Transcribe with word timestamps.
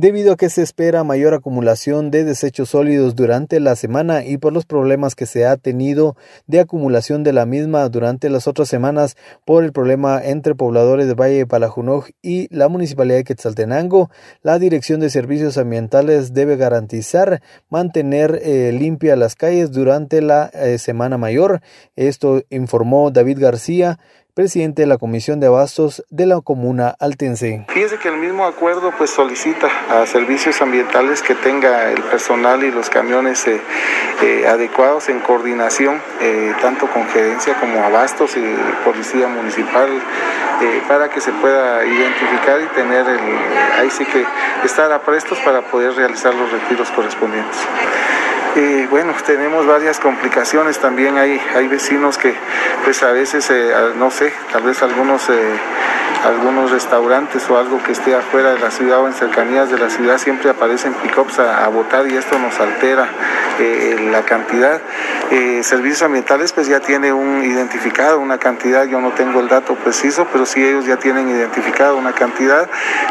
debido 0.00 0.32
a 0.32 0.36
que 0.38 0.48
se 0.48 0.62
espera 0.62 1.04
mayor 1.04 1.34
acumulación 1.34 2.10
de 2.10 2.24
desechos 2.24 2.70
sólidos 2.70 3.14
durante 3.14 3.60
la 3.60 3.76
semana 3.76 4.24
y 4.24 4.38
por 4.38 4.50
los 4.50 4.64
problemas 4.64 5.14
que 5.14 5.26
se 5.26 5.44
ha 5.44 5.58
tenido 5.58 6.16
de 6.46 6.60
acumulación 6.60 7.22
de 7.22 7.34
la 7.34 7.44
misma 7.44 7.86
durante 7.90 8.30
las 8.30 8.48
otras 8.48 8.70
semanas 8.70 9.18
por 9.44 9.62
el 9.62 9.72
problema 9.72 10.18
entre 10.24 10.54
pobladores 10.54 11.06
de 11.06 11.12
Valle 11.12 11.36
de 11.36 11.46
Palajunoj 11.46 12.06
y 12.22 12.48
la 12.48 12.68
Municipalidad 12.68 13.18
de 13.18 13.24
Quetzaltenango, 13.24 14.10
la 14.40 14.58
Dirección 14.58 15.00
de 15.00 15.10
Servicios 15.10 15.58
Ambientales 15.58 16.32
debe 16.32 16.56
garantizar 16.56 17.42
mantener 17.68 18.40
eh, 18.42 18.72
limpias 18.72 19.18
las 19.18 19.34
calles 19.34 19.70
durante 19.70 20.22
la 20.22 20.46
eh, 20.54 20.78
Semana 20.78 21.18
Mayor. 21.18 21.60
Esto 21.94 22.42
informó 22.48 23.10
David 23.10 23.38
García, 23.38 23.98
presidente 24.34 24.82
de 24.82 24.86
la 24.86 24.98
Comisión 24.98 25.40
de 25.40 25.46
Abastos 25.46 26.04
de 26.10 26.26
la 26.26 26.40
Comuna 26.40 26.94
Altense. 26.98 27.64
Fíjese 27.68 27.98
que 27.98 28.08
el 28.08 28.16
mismo 28.16 28.44
acuerdo 28.46 28.92
pues 28.96 29.10
solicita 29.10 29.68
a 29.90 30.06
servicios 30.06 30.60
ambientales 30.62 31.22
que 31.22 31.34
tenga 31.34 31.90
el 31.90 32.02
personal 32.04 32.62
y 32.64 32.70
los 32.70 32.90
camiones 32.90 33.46
eh, 33.46 33.60
eh, 34.22 34.46
adecuados 34.46 35.08
en 35.08 35.20
coordinación, 35.20 36.00
eh, 36.20 36.52
tanto 36.60 36.86
con 36.90 37.06
gerencia 37.08 37.54
como 37.60 37.82
Abastos 37.84 38.36
y 38.36 38.42
Policía 38.84 39.28
Municipal, 39.28 39.88
para 40.88 41.08
que 41.08 41.22
se 41.22 41.32
pueda 41.32 41.84
identificar 41.86 42.60
y 42.60 42.66
tener 42.74 43.08
el, 43.08 43.20
ahí 43.78 43.90
sí 43.90 44.04
que 44.04 44.26
estar 44.64 44.92
a 44.92 45.00
prestos 45.00 45.38
para 45.38 45.62
poder 45.62 45.94
realizar 45.94 46.34
los 46.34 46.52
retiros 46.52 46.90
correspondientes. 46.90 47.56
Bueno, 48.90 49.14
tenemos 49.24 49.66
varias 49.66 50.00
complicaciones 50.00 50.78
también. 50.80 51.16
Hay, 51.16 51.40
hay 51.54 51.68
vecinos 51.68 52.18
que, 52.18 52.34
pues 52.84 53.02
a 53.04 53.12
veces, 53.12 53.48
eh, 53.50 53.72
no 53.96 54.10
sé, 54.10 54.32
tal 54.52 54.62
vez 54.62 54.82
algunos, 54.82 55.28
eh, 55.30 55.52
algunos 56.24 56.72
restaurantes 56.72 57.48
o 57.48 57.56
algo 57.56 57.80
que 57.82 57.92
esté 57.92 58.14
afuera 58.14 58.52
de 58.52 58.58
la 58.58 58.72
ciudad 58.72 58.98
o 58.98 59.06
en 59.06 59.14
cercanías 59.14 59.70
de 59.70 59.78
la 59.78 59.88
ciudad 59.88 60.18
siempre 60.18 60.50
aparecen 60.50 60.92
pick-ups 60.94 61.38
a, 61.38 61.68
votar 61.68 62.10
y 62.10 62.16
esto 62.16 62.38
nos 62.40 62.58
altera 62.58 63.08
eh, 63.60 64.08
la 64.10 64.22
cantidad. 64.22 64.80
servicios 65.62 66.02
ambientales, 66.02 66.52
pues 66.52 66.66
ya 66.66 66.80
tiene 66.80 67.12
un 67.12 67.44
identificado 67.44 68.18
una 68.18 68.38
cantidad. 68.38 68.84
Yo 68.86 69.00
no 69.00 69.12
tengo 69.12 69.38
el 69.40 69.48
dato 69.48 69.76
preciso, 69.76 70.26
pero 70.32 70.44
sí 70.44 70.64
ellos 70.64 70.84
ya 70.84 70.96
tienen 70.96 71.28
identificado 71.28 71.96
una 71.96 72.12
cantidad 72.12 72.68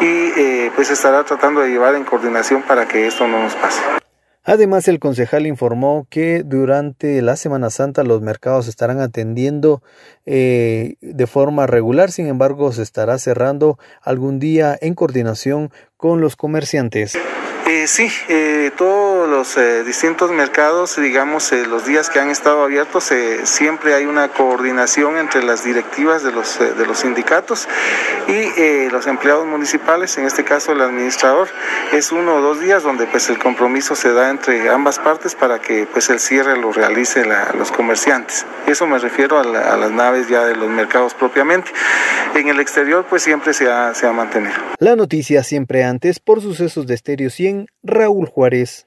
y 0.00 0.68
pues 0.76 0.90
estará 0.90 1.24
tratando 1.24 1.62
de 1.62 1.70
llevar 1.70 1.94
en 1.94 2.04
coordinación 2.04 2.60
para 2.62 2.86
que 2.86 3.06
esto 3.06 3.26
no 3.26 3.42
nos 3.42 3.54
pase. 3.54 4.01
Además, 4.44 4.88
el 4.88 4.98
concejal 4.98 5.46
informó 5.46 6.06
que 6.10 6.42
durante 6.44 7.22
la 7.22 7.36
Semana 7.36 7.70
Santa 7.70 8.02
los 8.02 8.22
mercados 8.22 8.66
estarán 8.66 9.00
atendiendo 9.00 9.82
eh, 10.26 10.96
de 11.00 11.26
forma 11.28 11.68
regular, 11.68 12.10
sin 12.10 12.26
embargo, 12.26 12.72
se 12.72 12.82
estará 12.82 13.18
cerrando 13.18 13.78
algún 14.00 14.40
día 14.40 14.76
en 14.80 14.94
coordinación 14.94 15.70
con 15.96 16.20
los 16.20 16.34
comerciantes. 16.34 17.16
Eh, 17.64 17.86
sí, 17.86 18.12
eh, 18.26 18.72
todos 18.76 19.28
los 19.28 19.56
eh, 19.56 19.84
distintos 19.84 20.32
mercados, 20.32 20.96
digamos, 20.96 21.52
eh, 21.52 21.64
los 21.64 21.86
días 21.86 22.10
que 22.10 22.18
han 22.18 22.28
estado 22.28 22.64
abiertos, 22.64 23.12
siempre 23.44 23.94
hay 23.94 24.04
una 24.04 24.28
coordinación 24.28 25.16
entre 25.16 25.44
las 25.44 25.62
directivas 25.62 26.24
de 26.24 26.32
los, 26.32 26.58
de 26.58 26.86
los 26.86 26.98
sindicatos 26.98 27.68
y 28.26 28.88
los 28.88 29.06
empleados 29.06 29.46
municipales, 29.46 30.18
en 30.18 30.26
este 30.26 30.42
caso 30.42 30.72
el 30.72 30.80
administrador. 30.80 31.48
Es 31.92 32.10
uno 32.10 32.36
o 32.36 32.40
dos 32.40 32.58
días 32.58 32.82
donde 32.82 33.06
pues 33.06 33.28
el 33.30 33.38
compromiso 33.38 33.94
se 33.94 34.12
da 34.12 34.30
entre 34.30 34.68
ambas 34.68 34.98
partes 34.98 35.36
para 35.36 35.60
que 35.60 35.86
pues 35.86 36.10
el 36.10 36.18
cierre 36.18 36.56
lo 36.56 36.72
realice 36.72 37.24
los 37.56 37.70
comerciantes. 37.70 38.44
Eso 38.66 38.86
me 38.86 38.98
refiero 38.98 39.38
a, 39.38 39.44
las 39.44 39.90
naves 39.90 40.28
ya 40.28 40.44
de 40.44 40.56
los 40.56 40.68
mercados 40.68 41.14
propiamente. 41.14 41.72
En 42.34 42.48
el 42.48 42.60
exterior 42.60 43.06
pues 43.08 43.22
siempre 43.22 43.52
se 43.52 43.70
ha, 43.70 43.94
se 43.94 44.06
ha 44.06 44.12
mantenido. 44.12 44.54
La 44.78 44.96
noticia 44.96 45.42
siempre 45.42 45.84
antes 45.84 46.18
por 46.18 46.40
sucesos 46.40 46.86
de 46.86 46.94
Estéreo 46.94 47.30
100 47.30 47.66
Raúl 47.82 48.26
Juárez. 48.26 48.86